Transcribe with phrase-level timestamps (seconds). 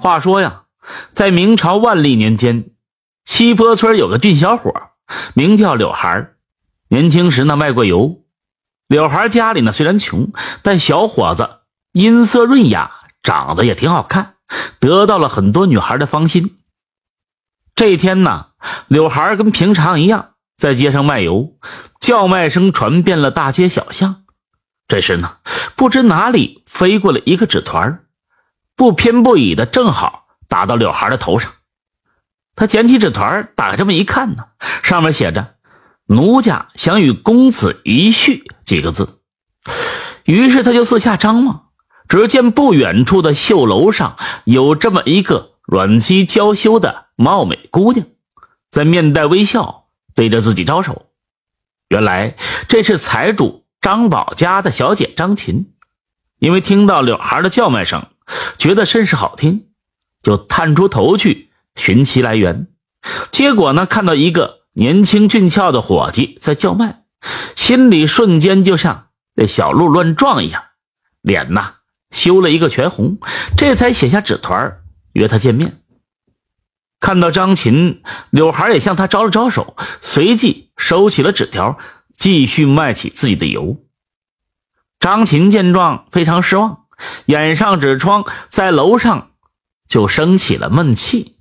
[0.00, 0.62] 话说呀，
[1.14, 2.70] 在明朝万历年间，
[3.26, 4.72] 西坡村有个俊小伙，
[5.34, 6.30] 名叫柳孩
[6.88, 8.22] 年轻时呢卖过油。
[8.88, 10.32] 柳孩家里呢虽然穷，
[10.62, 11.50] 但小伙子
[11.92, 12.90] 音色润雅，
[13.22, 14.36] 长得也挺好看，
[14.78, 16.56] 得到了很多女孩的芳心。
[17.74, 18.46] 这一天呢，
[18.88, 21.58] 柳孩跟平常一样在街上卖油，
[22.00, 24.24] 叫卖声传遍了大街小巷。
[24.88, 25.36] 这时呢，
[25.76, 28.06] 不知哪里飞过了一个纸团
[28.80, 31.52] 不偏不倚的，正好打到柳孩的头上。
[32.56, 34.44] 他捡起纸团打开这么一看呢，
[34.82, 35.56] 上面写着
[36.08, 39.20] “奴家想与公子一叙”几个字。
[40.24, 41.66] 于是他就四下张望，
[42.08, 48.06] 只见不远处的绣楼上有这么一个软肌娇羞的貌美姑娘，
[48.70, 51.10] 在面带微笑对着自己招手。
[51.90, 52.34] 原来
[52.66, 55.74] 这是财主张宝家的小姐张琴，
[56.38, 58.06] 因为听到柳孩的叫卖声。
[58.58, 59.66] 觉得甚是好听，
[60.22, 62.68] 就探出头去寻其来源。
[63.30, 67.02] 结果呢，看到一个年轻俊俏的伙计在叫卖，
[67.56, 70.62] 心里瞬间就像那小鹿乱撞一样，
[71.22, 71.74] 脸呐
[72.10, 73.18] 羞了一个全红。
[73.56, 74.80] 这才写下纸团
[75.12, 75.80] 约他见面。
[77.00, 81.78] 看到张琴，柳孩也向他招了招手，随即收起了纸条，
[82.18, 83.82] 继续卖起自己的油。
[84.98, 86.79] 张琴见状，非常失望。
[87.26, 89.30] 掩上纸窗，在楼上
[89.88, 91.36] 就生起了闷气。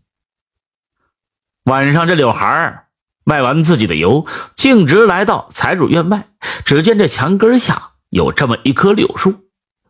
[1.66, 2.88] 晚上，这柳孩儿
[3.24, 6.28] 卖完自己的油，径直来到财主院外。
[6.66, 9.50] 只见这墙根下有这么一棵柳树，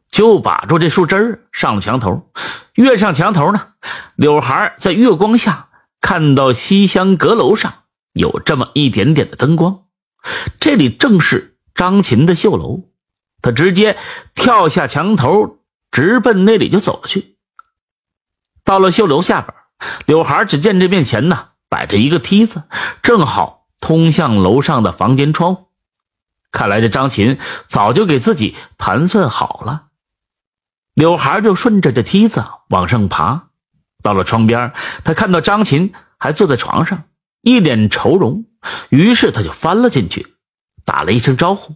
[0.09, 2.29] 就把住这树枝上了墙头。
[2.73, 3.73] 跃上墙头呢，
[4.15, 5.69] 柳孩儿在月光下
[6.01, 7.73] 看到西厢阁楼上
[8.11, 9.83] 有这么一点点的灯光，
[10.59, 12.89] 这里正是张琴的绣楼。
[13.41, 13.97] 他直接
[14.35, 15.58] 跳下墙头。
[15.91, 17.37] 直奔那里就走了去。
[18.63, 19.55] 到了绣楼下边，
[20.05, 22.63] 柳孩只见这面前呢摆着一个梯子，
[23.01, 25.67] 正好通向楼上的房间窗户。
[26.51, 29.87] 看来这张琴早就给自己盘算好了。
[30.93, 33.47] 柳孩就顺着这梯子往上爬，
[34.03, 34.73] 到了窗边，
[35.03, 37.03] 他看到张琴还坐在床上，
[37.41, 38.45] 一脸愁容，
[38.89, 40.35] 于是他就翻了进去，
[40.85, 41.75] 打了一声招呼。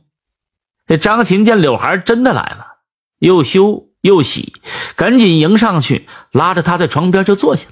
[0.85, 2.79] 这张琴见柳孩真的来了，
[3.19, 3.89] 又羞。
[4.03, 4.53] 又喜，
[4.97, 7.69] 赶紧迎上去，拉着他在床边就坐下。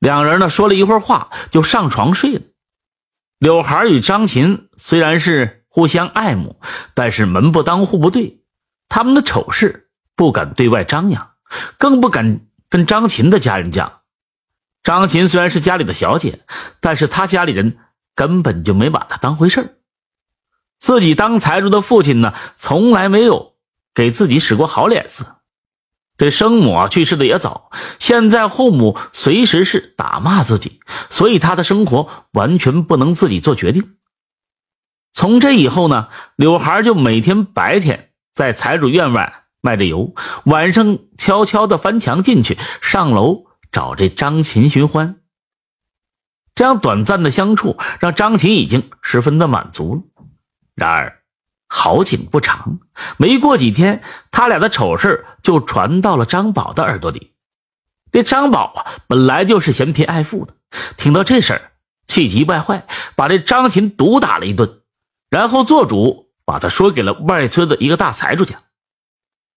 [0.00, 2.40] 两人呢说了一会儿话，就上床睡了。
[3.38, 6.60] 柳孩与张琴虽然是互相爱慕，
[6.94, 8.40] 但是门不当户不对，
[8.88, 11.30] 他们的丑事不敢对外张扬，
[11.78, 14.00] 更不敢跟张琴的家人讲。
[14.82, 16.40] 张琴虽然是家里的小姐，
[16.80, 17.78] 但是他家里人
[18.16, 19.78] 根本就没把她当回事
[20.80, 23.54] 自己当财主的父亲呢，从来没有。
[23.94, 25.40] 给自己使过好脸色，
[26.16, 33.96] 这生母啊去世的也早，现在后母随时是打骂自己，所以他的生活完全不能自己做决定。
[35.12, 40.14] 从这以后呢，柳孩就每天白天在财主院外卖着油，
[40.44, 45.16] 晚上悄悄的翻墙进去，上楼找这张琴寻欢。
[46.54, 50.24] 这样短暂的相处，让张琴已经十分的满足了。
[50.74, 51.19] 然而。
[51.72, 52.80] 好景不长，
[53.16, 57.32] 没过几天，他俩的丑事就传到了张宝的耳朵里。
[58.10, 60.54] 这张宝啊，本来就是嫌贫爱富的，
[60.96, 61.70] 听到这事儿，
[62.08, 64.80] 气急败坏，把这张琴毒打了一顿，
[65.30, 68.56] 然后做主把他说给了外村的一个大财主家。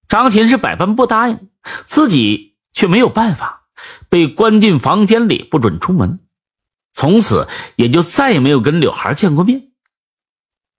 [0.07, 1.50] 张琴是百般不答应，
[1.88, 3.63] 自己却没有办法，
[4.07, 6.19] 被关进房间里，不准出门，
[6.94, 9.69] 从此也就再也没有跟柳孩见过面。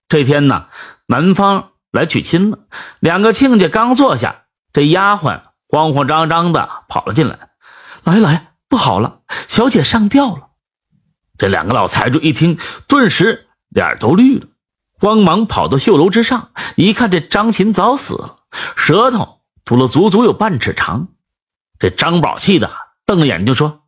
[0.07, 0.69] 这天呢，
[1.07, 2.59] 男方来娶亲了，
[3.01, 7.51] 两个亲家刚坐下，这丫鬟慌慌张张的跑了进来
[8.05, 10.49] ：“来来，不好了，小姐上吊了！”
[11.37, 14.47] 这两个老财主一听，顿时脸都绿了，
[14.99, 18.37] 慌忙跑到绣楼之上，一看这张琴早死了，
[18.77, 21.09] 舌头吐了足足有半尺长。
[21.79, 22.71] 这张宝气的
[23.05, 23.83] 瞪着眼睛说：“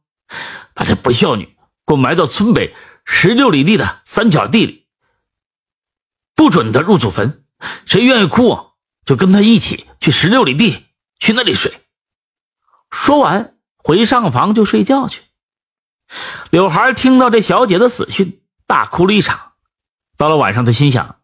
[0.74, 1.56] 把这不孝女
[1.86, 2.74] 给我埋到村北
[3.04, 4.85] 十六里地的三角地里。”
[6.36, 7.44] 不准他入祖坟，
[7.86, 8.64] 谁愿意哭啊，
[9.06, 10.84] 就跟他一起去十六里地，
[11.18, 11.80] 去那里睡。
[12.90, 15.22] 说完，回上房就睡觉去。
[16.50, 19.54] 柳孩听到这小姐的死讯，大哭了一场。
[20.18, 21.16] 到了晚上，他心想：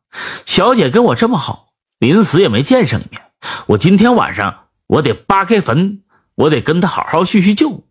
[0.47, 3.23] 小姐跟我这么好，临死也没见上一面，
[3.67, 6.03] 我今天晚上我得扒开坟，
[6.37, 7.87] 我得跟她好好叙叙旧。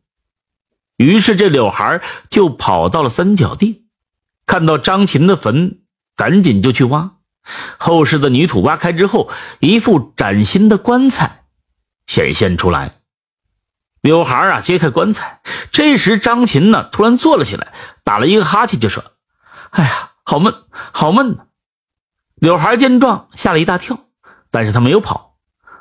[0.97, 3.85] 于是，这柳孩就跑到了三角地，
[4.47, 5.80] 看到张琴的坟。
[6.21, 7.13] 赶紧就去挖，
[7.79, 11.45] 厚实的泥土挖开之后，一副崭新的棺材
[12.05, 12.93] 显现出来。
[14.03, 15.41] 柳孩啊揭开棺材，
[15.71, 17.73] 这时张琴呢突然坐了起来，
[18.03, 19.03] 打了一个哈欠，就说
[19.71, 20.53] ：“哎呀，好闷，
[20.91, 21.45] 好闷呐！”
[22.37, 24.05] 柳孩见状吓了一大跳，
[24.51, 25.39] 但是他没有跑，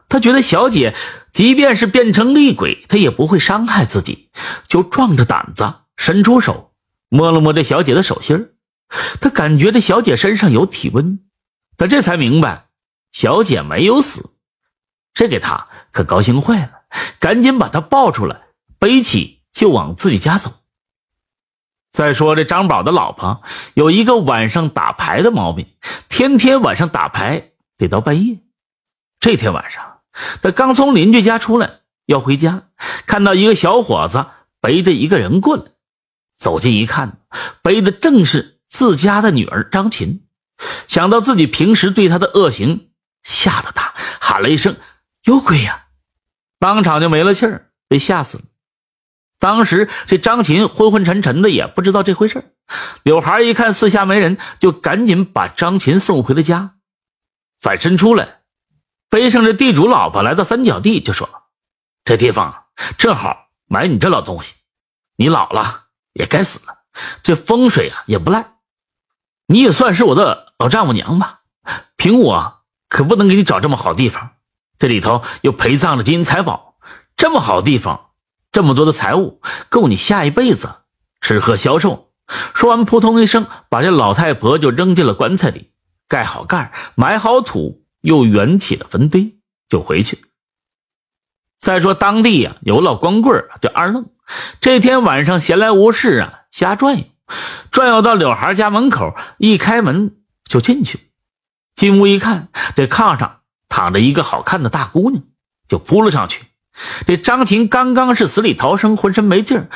[0.08, 0.96] 他觉得小姐
[1.34, 4.30] 即便是变成厉鬼，他也不会伤害自己，
[4.66, 6.72] 就壮着胆子伸出手
[7.10, 8.48] 摸了摸这小姐的手心
[9.20, 11.20] 他感觉这小姐身上有体温，
[11.76, 12.66] 他这才明白
[13.12, 14.30] 小姐没有死，
[15.14, 16.72] 这给他可高兴坏了。
[17.20, 18.40] 赶紧把她抱出来，
[18.80, 20.54] 背起就往自己家走。
[21.92, 23.42] 再说这张宝的老婆
[23.74, 25.66] 有一个晚上打牌的毛病，
[26.08, 28.38] 天天晚上打牌得到半夜。
[29.20, 30.00] 这天晚上，
[30.42, 32.64] 他刚从邻居家出来要回家，
[33.06, 34.26] 看到一个小伙子
[34.60, 35.64] 背着一个人过来，
[36.36, 37.18] 走近一看，
[37.62, 40.26] 背的正是自家的女儿张琴。
[40.88, 42.90] 想到自己平时对她的恶行，
[43.22, 44.76] 吓得他喊了一声
[45.24, 45.88] ：“有鬼呀！”
[46.58, 48.44] 当场就没了气儿，被吓死了。
[49.38, 52.54] 当时这张琴昏昏沉沉的，也不知道这回事
[53.02, 56.76] 柳孩一看四下没人，就赶紧把张琴送回了家。
[57.58, 58.40] 反身出来，
[59.08, 61.48] 背上这地主老婆来到三角地，就说
[62.04, 62.66] ：“这地方
[62.98, 64.54] 正好埋你这老东西，
[65.16, 66.80] 你老了也该死了。
[67.22, 68.56] 这风水啊也不赖，
[69.50, 71.40] 你也算是我的老丈母娘吧。
[71.96, 74.30] 凭我可不能给你找这么好地方。”
[74.78, 76.76] 这里头又陪葬了金银财宝，
[77.16, 78.12] 这么好地方，
[78.52, 80.76] 这么多的财物，够你下一辈子
[81.20, 82.12] 吃喝消受。
[82.54, 85.72] 说完，扑通一声，把这老太婆就扔进了棺材里，
[86.08, 89.36] 盖好盖，埋好土，又圆起了坟堆，
[89.68, 90.24] 就回去。
[91.58, 94.08] 再说当地呀，有老光棍叫二愣，
[94.60, 97.04] 这天晚上闲来无事啊，瞎转悠，
[97.70, 101.10] 转悠到柳孩家门口，一开门就进去，
[101.74, 103.38] 进屋一看，这炕上。
[103.72, 105.22] 躺着一个好看的大姑娘，
[105.68, 106.44] 就扑了上去。
[107.06, 109.70] 这张琴刚刚是死里逃生，浑身没劲儿，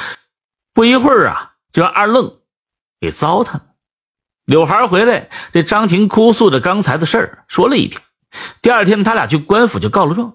[0.72, 2.38] 不一会儿啊，就让二愣
[3.00, 3.62] 给糟蹋了。
[4.46, 8.02] 柳孩回来，这张琴哭诉着刚才的事儿，说了一遍。
[8.60, 10.34] 第二天，他俩去官府就告了状。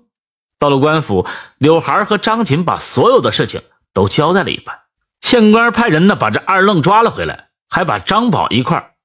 [0.58, 1.28] 到了官府，
[1.58, 3.62] 柳孩和张琴把所有的事情
[3.92, 4.80] 都交代了一番。
[5.22, 8.96] 县官派人呢，把这二愣抓了回来，还把张宝一块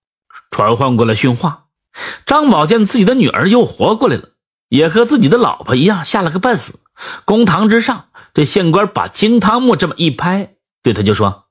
[0.50, 1.66] 传唤过来训话。
[2.26, 4.30] 张宝见自己的女儿又活过来了。
[4.70, 6.80] 也和自己的老婆一样，吓了个半死。
[7.24, 11.44] 公堂之上，这县官把金汤木这么一拍，对他就说：“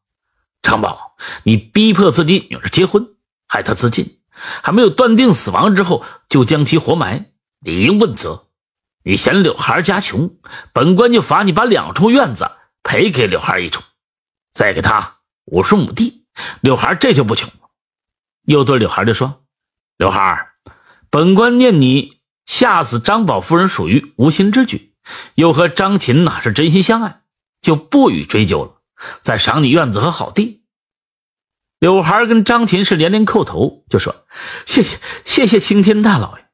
[0.62, 3.07] 张宝，你逼迫自己女儿结婚，
[3.48, 4.18] 害她自尽，
[4.62, 7.27] 还没有断定死亡之后，就将其活埋，
[7.62, 8.48] 理应问责。
[9.04, 10.36] 你嫌柳孩家穷，
[10.74, 12.51] 本官就罚你把两处院子
[12.83, 13.83] 赔给柳孩一处，
[14.54, 16.26] 再给他五十亩地。
[16.62, 17.50] 柳孩这就不穷。”
[18.46, 19.44] 又对柳孩就说
[19.98, 20.50] ：“柳孩，
[21.10, 24.94] 本官念你。”吓死张宝夫人属于无心之举，
[25.36, 27.22] 又和张琴呐是真心相爱，
[27.62, 28.82] 就不予追究了。
[29.22, 30.66] 再赏你院子和好地。
[31.80, 34.26] 柳孩跟张琴是连连叩头，就说
[34.68, 36.46] ：“谢谢，谢谢青天大老爷。”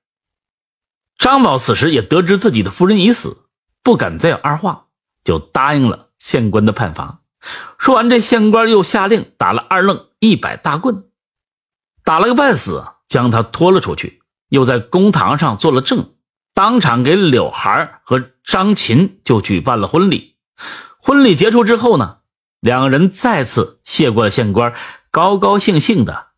[1.18, 3.48] 张宝此时也得知自己的夫人已死，
[3.81, 4.90] 不敢再有二话，
[5.24, 7.22] 就答应了县官的判罚。
[7.77, 11.06] 说完，这县官又下令打了二愣一百大棍，
[12.03, 14.21] 打了个半死，将他拖了出去。
[14.50, 16.15] 又在公堂上做了证，
[16.56, 20.38] 当场给柳孩和张琴就举办了婚礼。
[20.97, 22.18] 婚礼结束之后呢，
[22.59, 24.74] 两人再次谢过了县官，
[25.12, 26.29] 高高兴兴的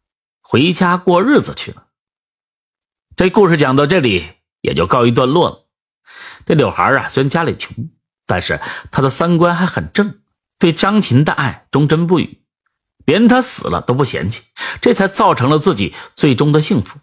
[0.41, 1.85] 回家过日子去了。
[3.15, 4.25] 这故事讲到这里
[4.59, 5.65] 也就告一段落了。
[6.45, 7.89] 这柳孩啊，虽然家里穷，
[8.25, 8.59] 但是
[8.91, 10.19] 他的三观还很正，
[10.61, 12.43] 对张琴的爱忠贞不渝，
[13.03, 14.43] 连他死了都不嫌弃，
[14.79, 16.99] 这才造成了自己最终的幸福。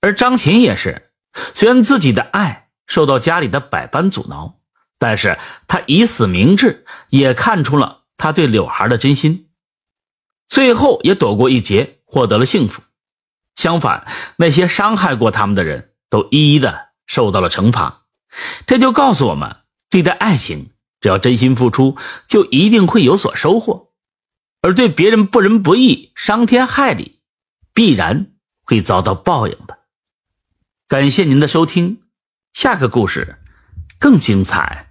[0.00, 1.10] 而张琴也是，
[1.54, 4.58] 虽然自己的爱受到家里的百般阻挠，
[4.98, 9.50] 但是他以死明志，也看出了他对柳孩的真心，
[10.48, 12.82] 最后也躲过一劫，获得了幸福。
[13.54, 18.04] 相反，那些伤害过他们的人都一一的受到了惩罚。
[18.66, 19.56] 这就告诉我们，
[19.90, 23.92] 对待爱情，只要真心付出，就一定会有所收获；
[24.62, 27.20] 而对别人不仁不义、伤天害理，
[27.72, 29.78] 必然会遭到报应的。
[30.88, 32.02] 感谢您的收听，
[32.52, 33.38] 下个故事
[33.98, 34.87] 更精彩。